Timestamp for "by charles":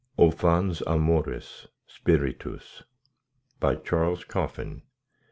3.59-4.23